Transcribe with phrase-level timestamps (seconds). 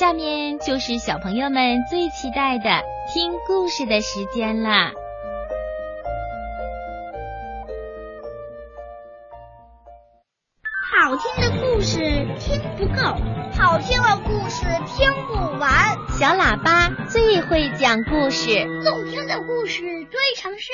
[0.00, 4.92] 下面就是小朋友们最期待的听故事的时间啦！
[10.90, 11.98] 好听的故事
[12.38, 13.14] 听不够，
[13.58, 15.70] 好听的故事听不完。
[16.18, 20.72] 小喇叭最会讲故事，动听的故事堆成山。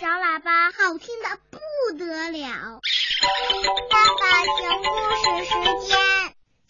[0.00, 2.80] 小喇叭好听的不得了。
[3.88, 4.26] 爸爸
[4.60, 5.52] 讲故事时
[5.86, 5.96] 间，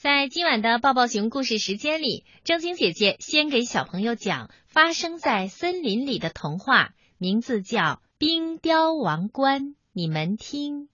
[0.07, 7.81] 在今晚的抱抱熊故事时间里，正晶姐姐先给小朋友讲发生在森林里的童话，名字叫
[8.17, 10.89] 《冰雕王冠》，你们听。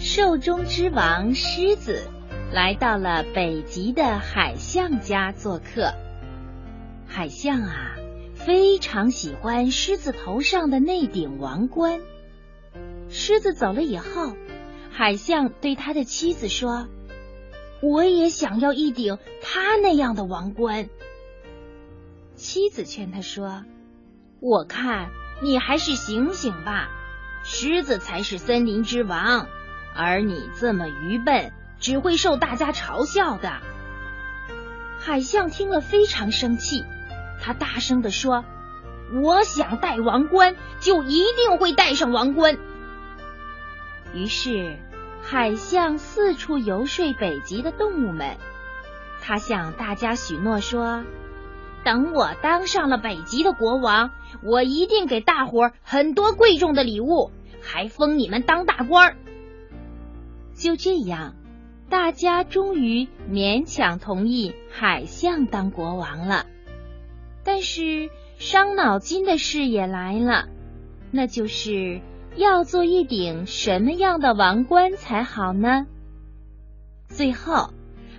[0.00, 2.08] 兽中之王狮子
[2.54, 5.92] 来到了北极的海象家做客。
[7.14, 7.94] 海象啊，
[8.34, 12.00] 非常喜欢狮子头上的那顶王冠。
[13.10, 14.34] 狮子走了以后，
[14.90, 16.88] 海象对他的妻子说
[17.82, 20.88] ：“我也想要一顶他那样的王冠。”
[22.34, 23.62] 妻子劝他说
[24.40, 25.10] ：“我看
[25.42, 26.88] 你还是醒醒吧，
[27.44, 29.48] 狮子才是森林之王。”
[29.94, 33.60] 而你这么愚笨，只会受大家嘲笑的。
[34.98, 36.86] 海象听了非常生气，
[37.42, 38.44] 他大声的说
[39.20, 42.56] ：“我想戴王冠，就一定会戴上王冠。”
[44.14, 44.78] 于是，
[45.20, 48.36] 海象四处游说北极的动物们，
[49.20, 51.02] 他向大家许诺说
[51.82, 54.12] ：“等我当上了北极的国王，
[54.44, 59.16] 我一定给大伙儿很多贵重的礼物，还封你们当大官儿。”
[60.54, 61.34] 就这样，
[61.90, 66.46] 大家终于勉强同意海象当国王了。
[67.44, 70.48] 但是伤脑筋的事也来了，
[71.10, 72.00] 那就是
[72.36, 75.86] 要做一顶什么样的王冠才好呢？
[77.08, 77.70] 最后，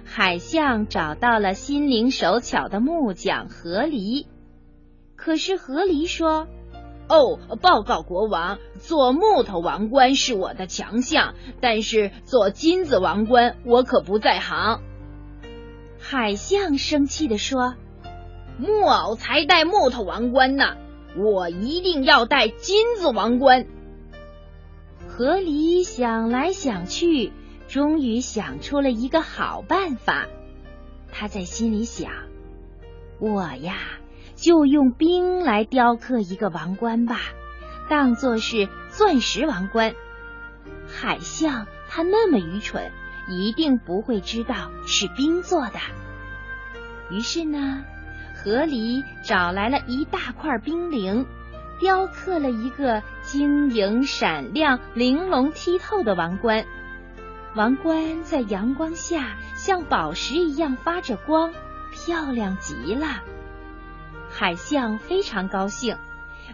[0.06, 4.28] 海象找到了心灵手巧的木匠河狸，
[5.16, 6.48] 可是河狸说。
[7.10, 14.80] 哦，报告国王，做木头王冠是我的强项，但是做金子王冠我可不在行。
[16.00, 17.76] 海象生气地说
[18.64, 20.78] ：“木偶才戴木头王冠呢，
[21.18, 23.66] 我一定要戴金子王冠。”
[25.08, 27.32] 河狸想来想去，
[27.68, 30.28] 终于想出了一个好办法。
[31.12, 32.12] 他在心里想
[33.20, 33.76] ：“我呀。”
[34.36, 37.20] 就用冰来雕刻一个王冠吧，
[37.88, 39.94] 当做是钻石王冠。
[40.88, 42.92] 海象他那么愚蠢，
[43.30, 45.80] 一定不会知道是冰做的。
[47.10, 47.86] 于是呢，
[48.34, 51.26] 河狸找来了一大块冰凌，
[51.80, 56.66] 雕刻了一个晶莹闪亮、玲珑剔透的王冠。
[57.56, 61.54] 王冠在阳光下像宝石一样发着光，
[61.94, 63.22] 漂亮极了。
[64.30, 65.96] 海象非常高兴，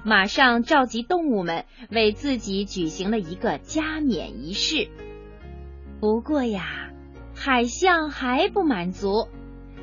[0.03, 4.89] 马上召集动物们为自己举行了一个加冕仪式。
[6.01, 6.89] 不过呀，
[7.33, 9.29] 海象还不满足，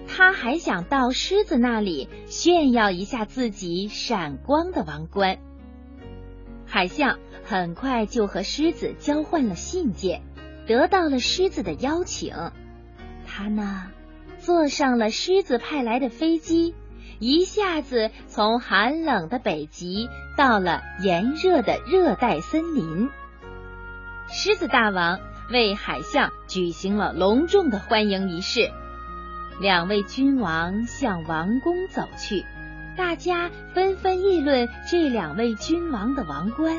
[0.09, 5.39] 他还想到狮子那里炫耀一下自己闪光的王冠。
[6.67, 10.23] 海象很快就和狮子交换了信件，
[10.67, 12.35] 得到了狮子的邀请。
[13.27, 13.91] 他呢，
[14.39, 16.75] 坐上了狮子派来的飞机。
[17.19, 23.09] 一下子从寒冷的北极到了炎热的热带森林，
[24.29, 25.19] 狮子大王
[25.51, 28.71] 为海象举行了隆重的欢迎仪式。
[29.59, 32.45] 两位君王向王宫走去，
[32.97, 36.77] 大家纷纷议论这两位君王的王冠。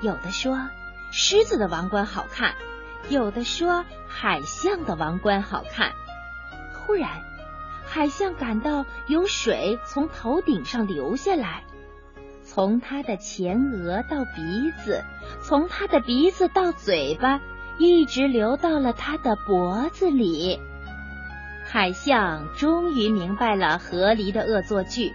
[0.00, 0.68] 有的说
[1.12, 2.54] 狮子的王冠好看，
[3.08, 5.92] 有的说海象的王冠好看。
[6.86, 7.08] 忽然。
[7.90, 11.62] 海象感到有水从头顶上流下来，
[12.44, 15.02] 从他的前额到鼻子，
[15.40, 17.40] 从他的鼻子到嘴巴，
[17.78, 20.60] 一直流到了他的脖子里。
[21.70, 25.12] 海象终于明白了河狸的恶作剧，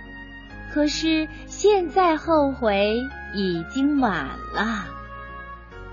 [0.72, 2.96] 可是现在后悔
[3.34, 4.86] 已经晚了。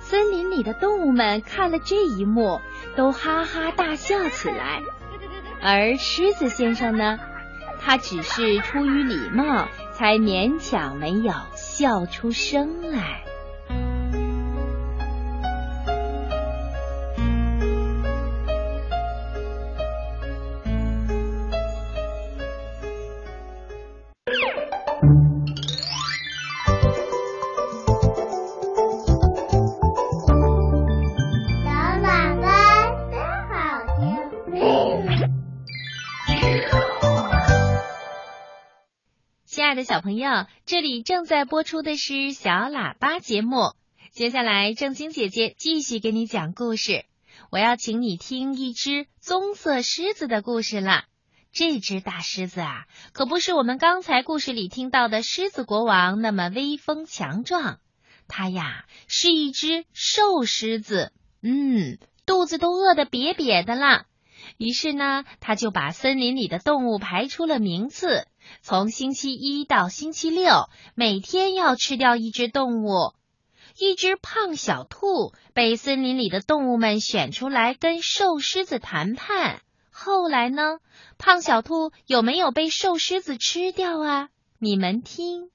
[0.01, 2.61] 森林里的动物们看了这一幕，
[2.95, 4.83] 都哈哈大笑起来。
[5.63, 7.19] 而狮子先生呢，
[7.81, 13.25] 他只是出于礼貌，才勉强没有笑出声来。
[39.91, 43.75] 小朋友，这里正在播出的是小喇叭节目。
[44.13, 47.07] 接下来，正晶姐姐继续给你讲故事。
[47.51, 51.07] 我要请你听一只棕色狮子的故事了。
[51.51, 57.81] 这只大狮子啊，可不是我们刚才故事里听到的狮子国王那么威风强壮。
[58.29, 61.13] 它呀，是一只瘦狮子，
[61.43, 64.05] 嗯，肚子都饿得瘪瘪的了。
[64.57, 68.27] 于是呢，他就把森林里的动物排出了名次，
[68.63, 73.15] 从星期一到星期六，每天要吃掉一只动物。
[73.79, 79.63] 一只胖小兔被森林里的动物们选出来跟瘦狮子谈判。
[79.91, 80.79] 后来呢，
[81.19, 84.29] 胖小兔有没有被瘦狮子吃掉啊？
[84.59, 85.51] 你们听。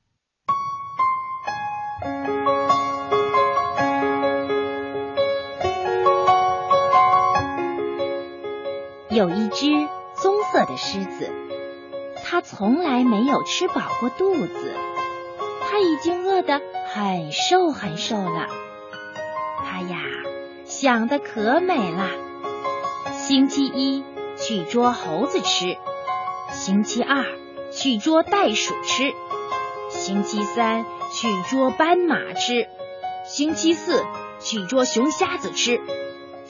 [9.15, 11.31] 有一只棕色的狮子，
[12.25, 14.73] 它从来没有吃饱过肚子，
[15.61, 16.61] 它已经饿得
[16.93, 18.47] 很瘦很瘦了。
[19.63, 20.01] 它呀
[20.65, 22.09] 想的可美了。
[23.13, 24.03] 星期一
[24.37, 25.77] 去捉猴子吃，
[26.51, 27.23] 星期二
[27.71, 29.13] 去捉袋鼠吃，
[29.91, 32.67] 星期三去捉斑马吃，
[33.25, 34.03] 星期四
[34.41, 35.79] 去捉熊瞎子吃。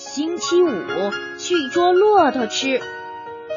[0.07, 0.69] 星期五
[1.39, 2.79] 去捉骆驼吃，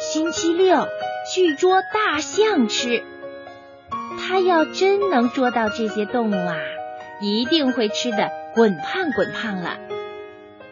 [0.00, 0.88] 星期六
[1.30, 3.04] 去捉大象吃。
[4.18, 6.56] 他要真能捉到这些动物啊，
[7.20, 9.76] 一定会吃的滚胖滚胖了。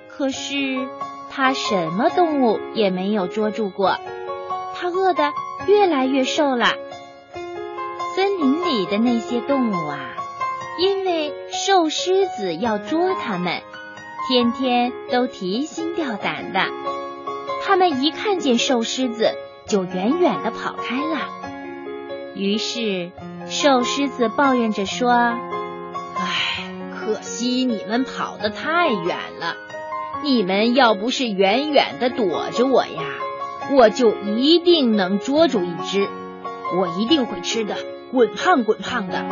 [0.08, 0.88] 可是
[1.30, 3.98] 他什么动物也没有捉住过，
[4.74, 5.34] 他饿得
[5.66, 6.68] 越来越瘦了。
[8.14, 10.00] 森林里的那些动物啊，
[10.80, 13.60] 因为瘦狮子要捉它们。
[14.28, 16.60] 天天都提心吊胆的，
[17.64, 19.30] 他们一看见瘦狮子
[19.68, 21.28] 就远远的跑开了。
[22.34, 23.12] 于是
[23.48, 25.12] 瘦狮子抱怨着说
[26.18, 29.54] ：“唉，可惜你们跑得太远了。
[30.24, 33.02] 你们要不是远远的躲着我呀，
[33.76, 36.08] 我就一定能捉住一只，
[36.76, 37.76] 我一定会吃的
[38.10, 39.24] 滚胖滚胖的。”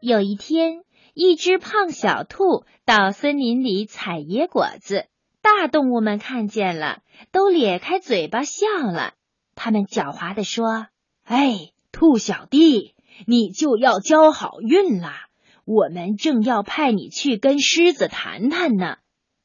[0.00, 0.82] 有一天，
[1.12, 5.06] 一只胖小兔到森林里采野果子，
[5.42, 7.02] 大动物们看见了，
[7.32, 9.12] 都咧开嘴巴笑了。
[9.54, 10.86] 他们狡猾地说
[11.24, 12.94] ：“哎，兔小弟，
[13.26, 15.26] 你就要交好运啦！
[15.66, 18.96] 我们正要派你去跟狮子谈谈呢。”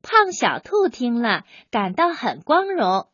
[0.01, 3.07] 胖小兔听了，感到很光荣，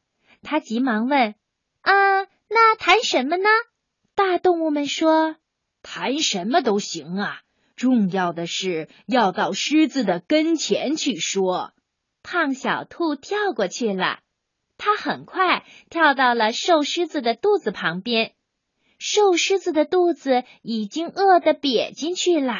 [0.43, 1.33] 他急忙问
[1.81, 3.49] ：“啊，那谈什么呢？”
[4.13, 5.37] 大动物们说。
[5.83, 7.41] 谈什么都行啊，
[7.75, 11.73] 重要的是要到狮子的跟前去说。
[12.23, 14.19] 胖小兔跳过去了，
[14.77, 18.33] 它很快跳到了瘦狮子的肚子旁边。
[18.99, 22.53] 瘦狮子的肚子已经饿得瘪进去了，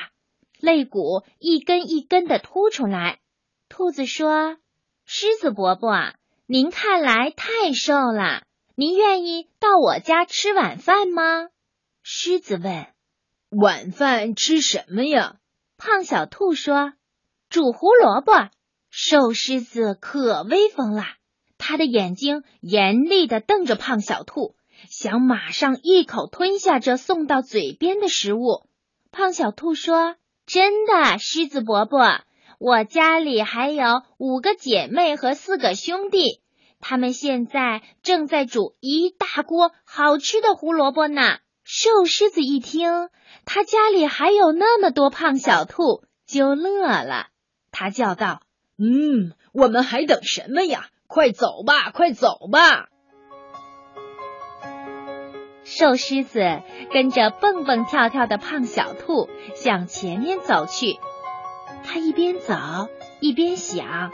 [0.59, 3.19] 肋骨一根一根的凸出来。
[3.69, 4.57] 兔子说
[5.05, 6.15] ：“狮子伯伯，
[6.47, 11.49] 您看来太瘦了，您愿意到我家吃晚饭吗？”
[12.01, 12.87] 狮子问。
[13.51, 15.35] 晚饭吃什么呀？
[15.77, 16.93] 胖小兔说
[17.51, 18.49] ：“煮胡萝卜。”
[18.89, 21.03] 瘦狮子可威风了，
[21.57, 24.55] 他的眼睛严厉的瞪着胖小兔，
[24.89, 28.69] 想马上一口吞下这送到嘴边的食物。
[29.11, 30.15] 胖小兔说
[30.47, 32.21] ：“真的，狮子伯伯，
[32.57, 36.41] 我家里还有五个姐妹和四个兄弟，
[36.79, 43.09] 他们现在正在煮一大锅好吃的胡萝卜呢。”瘦狮子一听。
[43.45, 47.27] 他家里还有那么多胖小兔，就乐了。
[47.71, 48.41] 他叫道
[48.77, 50.87] ：“嗯，我们还等什么呀？
[51.07, 52.87] 快走吧，快走吧！”
[55.65, 60.99] 瘦狮子跟着蹦蹦跳跳的胖小兔向前面走去。
[61.83, 62.53] 他一边走
[63.21, 64.11] 一边想：“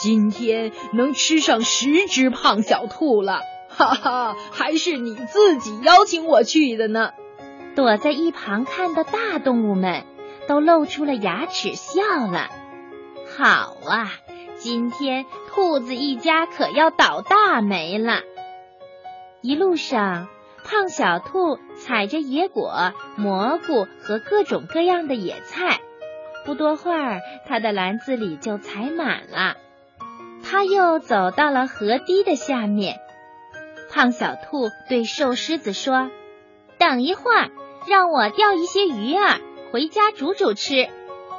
[0.00, 3.42] 今天能吃上十只胖小兔了，
[3.78, 4.36] 哈哈！
[4.50, 7.12] 还是你自己邀请我去的呢。”
[7.76, 10.04] 躲在一旁看的大动物们
[10.48, 12.48] 都露出了牙齿笑了。
[13.36, 14.10] 好啊，
[14.56, 18.22] 今天兔子一家可要倒大霉了。
[19.42, 20.26] 一路上，
[20.64, 25.80] 胖小兔采着野果、蘑菇和各种各样的野菜，
[26.44, 29.56] 不多会儿，他的篮子里就采满了。
[30.42, 32.98] 他又走到了河堤的下面，
[33.98, 36.08] 胖小兔对瘦狮子说
[36.78, 37.50] ：“等一会儿。”
[37.88, 39.40] 让我钓一些鱼儿
[39.72, 40.88] 回家煮煮吃。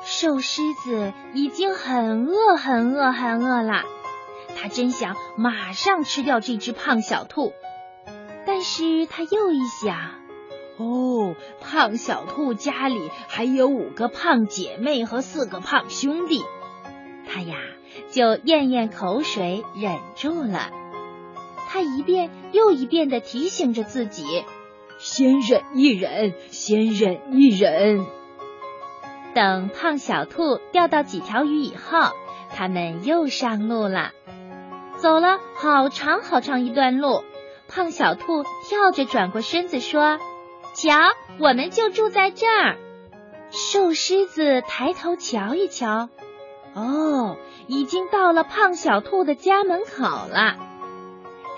[0.03, 3.83] 瘦狮子已经很饿、很饿、很饿了，
[4.57, 7.53] 他真想马上吃掉这只胖小兔，
[8.45, 9.95] 但是他又一想，
[10.75, 16.43] 哦，胖小兔家里还有五个胖姐妹和四个胖兄弟，
[17.25, 17.55] 他呀
[18.11, 20.71] 就咽咽口水，忍住了。
[21.71, 24.25] 他一遍又一遍的提醒着自己
[24.97, 28.07] ：“先忍一忍，先忍一忍。”
[29.35, 31.99] 等胖小兔钓到几条鱼以后，
[32.49, 34.11] 他们又上路了。
[34.97, 37.23] 走了好长好长一段路，
[37.67, 40.17] 胖小兔跳着转过身子说
[40.73, 40.91] ：“瞧，
[41.39, 42.77] 我们就住在这儿。”
[43.51, 46.09] 瘦狮子抬头瞧一瞧，
[46.73, 50.57] 哦，已经到了胖小兔的家门口了。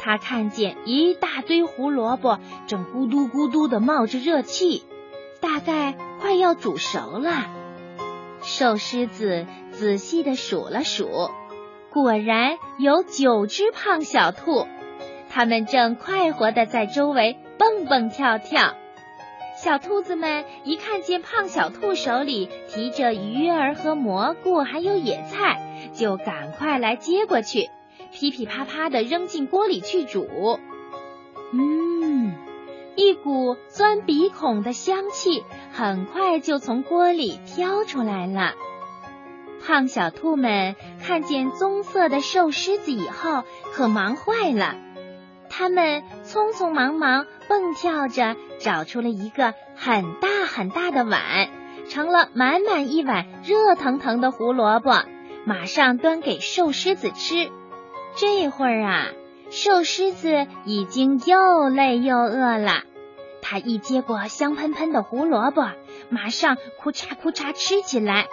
[0.03, 4.84] 他看见一大堆胡萝卜正咕嘟咕嘟的冒着热气，
[5.39, 7.46] 大概快要煮熟了。
[8.41, 11.29] 瘦狮子仔细的数了数，
[11.91, 14.65] 果然有九只胖小兔，
[15.29, 18.74] 它们正快活的在周围蹦蹦跳跳。
[19.63, 27.70] 小兔子们一看见胖小兔手里提着鱼儿和蘑菇，还有野菜，就赶快来接过去。
[28.11, 30.59] 噼噼啪啪的扔进锅里去煮，
[31.53, 32.35] 嗯，
[32.95, 38.53] 一股钻鼻孔的香气很快就从锅里飘出来了。
[39.65, 44.75] 胖小兔们看见棕色的瘦狮子以后，可忙坏了。
[45.49, 51.49] 他们匆匆忙忙蹦跳着找出了一个很大很大的碗，
[51.87, 55.03] 盛了满满一碗热腾腾的胡萝卜，
[55.45, 57.51] 马上端给瘦狮子吃。
[58.15, 59.07] 这会儿啊，
[59.49, 62.83] 瘦狮子已经又累又饿了。
[63.41, 65.69] 他一接过香喷喷的胡萝卜，
[66.09, 68.27] 马上哭嚓哭嚓吃起来。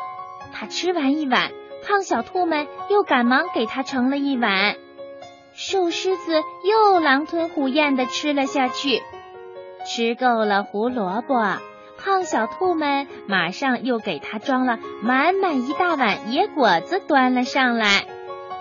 [0.52, 1.50] 他吃完一碗，
[1.86, 4.76] 胖小兔们又赶忙给他盛了一碗。
[5.54, 9.02] 瘦狮子又狼吞虎咽的吃了下去。
[9.86, 11.56] 吃够了胡萝卜，
[11.98, 18.06] 胖小兔们马上又给他装了满满一大碗野果子，端了上来。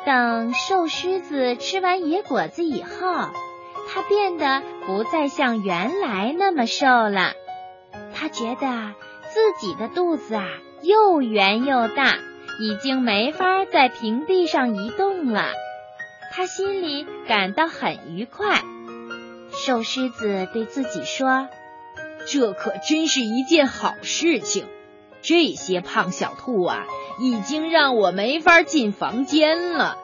[0.08, 3.30] 等瘦狮子吃完野果子以后，
[3.90, 7.34] 它变得不再像原来那么瘦了。
[8.16, 8.94] 它觉得
[9.34, 10.48] 自己的肚子啊
[10.82, 12.16] 又圆又大，
[12.58, 15.50] 已经没法在平地上移动了。
[16.32, 18.62] 它心里感到很愉快。
[19.52, 21.50] 瘦狮子对自己说
[22.32, 24.68] ：“这可真是一件好事情。
[25.27, 26.86] 这些胖小兔啊。”
[27.19, 29.98] 已经让我没法进房间了。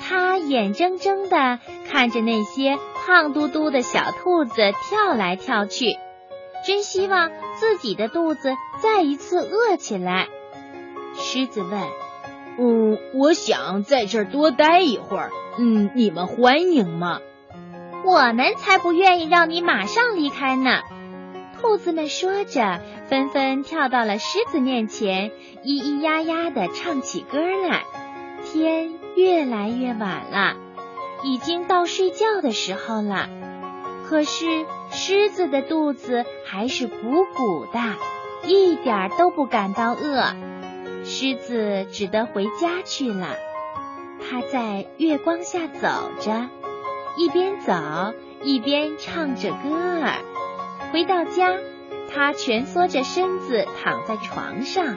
[0.00, 5.96] 他眼睁睁的看着那些胖嘟嘟的小兔子跳来跳去，
[6.66, 10.26] 真希望自己的肚子再一次饿起来。
[11.14, 11.80] 狮子问
[12.58, 15.30] ：“嗯，我想在这儿多待一会儿。
[15.58, 17.20] 嗯，你们欢迎吗？”
[18.04, 20.80] 我们才不愿意让你马上离开呢。
[21.60, 25.30] 兔子们说着，纷纷跳到了狮子面前，
[25.64, 27.82] 咿咿呀呀的唱起歌来。
[28.44, 30.56] 天越来越晚了，
[31.24, 33.28] 已经到睡觉的时候了。
[34.08, 36.94] 可是狮子的肚子还是鼓
[37.34, 37.80] 鼓的，
[38.46, 40.34] 一点都不感到饿。
[41.04, 43.34] 狮子只得回家去了。
[44.28, 46.48] 它在月光下走着，
[47.16, 47.72] 一边走
[48.42, 50.18] 一边唱着歌儿。
[50.92, 51.58] 回到家，
[52.12, 54.96] 他蜷缩着身子躺在床上，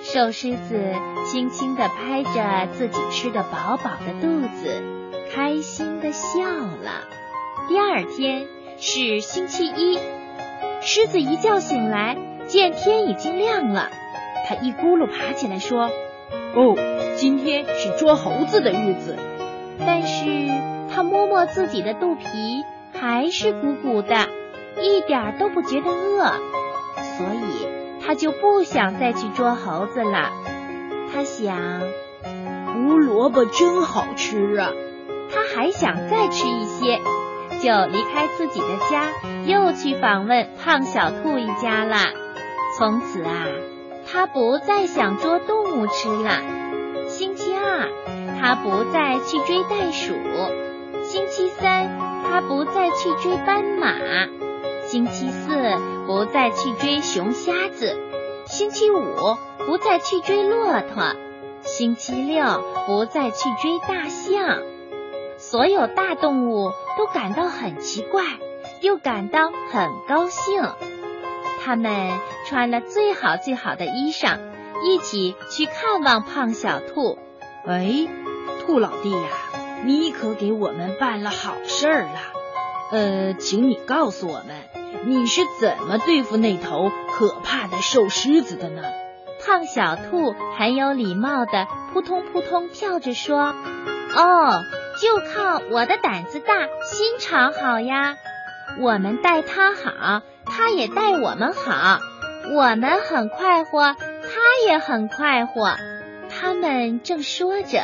[0.00, 0.94] 瘦狮子
[1.26, 4.82] 轻轻地拍着自己吃得饱饱的肚子，
[5.34, 7.08] 开心地笑了。
[7.68, 8.46] 第二天
[8.78, 9.98] 是星期一，
[10.80, 13.88] 狮子一觉醒来，见天已经亮了，
[14.46, 15.90] 他一咕噜爬起来说
[16.54, 16.76] ：“哦，
[17.16, 19.16] 今天是捉猴子的日子。”
[19.84, 20.24] 但是
[20.94, 22.26] 他摸摸自己的肚皮，
[22.92, 24.28] 还是鼓鼓的。
[24.80, 26.32] 一点都不觉得饿，
[27.16, 27.68] 所以
[28.04, 30.30] 他就不想再去捉猴子了。
[31.12, 31.58] 他想，
[32.72, 34.70] 胡萝卜真好吃啊！
[35.30, 36.98] 他还想再吃一些，
[37.60, 39.12] 就离开自己的家，
[39.44, 41.96] 又去访问胖小兔一家了。
[42.78, 43.46] 从此啊，
[44.10, 46.40] 他不再想捉动物吃了。
[47.08, 47.88] 星期二，
[48.40, 50.14] 他不再去追袋鼠；
[51.02, 51.90] 星期三，
[52.28, 53.92] 他不再去追斑马。
[54.92, 55.48] 星期四
[56.06, 57.96] 不再去追熊瞎子，
[58.44, 61.16] 星期五不再去追骆驼，
[61.62, 64.60] 星期六不再去追大象。
[65.38, 68.22] 所有大动物都感到很奇怪，
[68.82, 70.62] 又感到很高兴。
[71.64, 72.10] 他们
[72.46, 74.40] 穿了最好最好的衣裳，
[74.84, 77.16] 一起去看望胖小兔。
[77.66, 78.06] 哎，
[78.60, 79.28] 兔老弟呀！
[79.86, 82.20] 你可给我们办了好事儿了。
[82.90, 88.82] 呃，请你告诉我们，你是怎么对付那头可怕的瘦狮子的呢？
[89.44, 93.54] 胖小兔很有礼貌的扑通扑通跳着说
[94.14, 94.62] ：“哦，
[95.00, 98.16] 就靠我的胆子大，心肠好呀。
[98.80, 101.98] 我们待它好，它也待我们好。
[102.54, 105.76] 我们很快活，它也很快活。”
[106.30, 107.82] 他们正说着，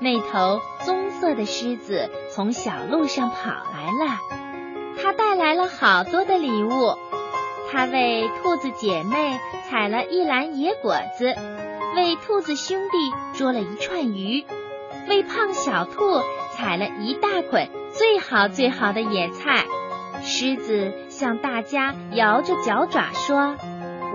[0.00, 4.45] 那头棕色的狮子从小路上跑来了，
[5.02, 6.96] 它带来了好多的礼物。
[7.70, 9.38] 他为兔子姐妹
[9.68, 11.34] 采了一篮野果子，
[11.96, 12.96] 为兔子兄弟
[13.36, 14.44] 捉了一串鱼，
[15.08, 16.20] 为胖小兔
[16.52, 19.64] 采了一大捆最好最好的野菜。
[20.22, 23.56] 狮子向大家摇着脚爪说：“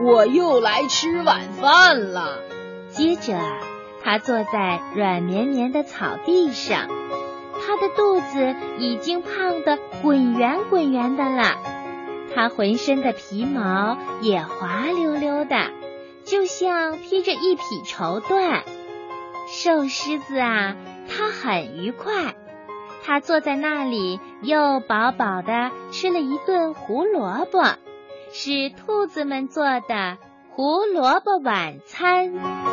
[0.04, 2.40] 我又来吃晚饭了。”
[2.90, 3.38] 接着，
[4.04, 6.88] 他坐在软绵绵的草地上，
[7.66, 11.58] 它的肚子已经胖得滚圆滚圆的了。
[12.34, 15.72] 它浑身的皮毛也滑溜溜的，
[16.26, 18.62] 就像披着一匹绸缎。
[19.48, 20.76] 瘦狮子啊，
[21.10, 22.36] 它很愉快。
[23.04, 27.64] 它坐在那里，又饱饱的吃了一顿胡萝卜，
[28.32, 30.18] 是兔子们做的
[30.52, 32.71] 胡萝卜晚餐。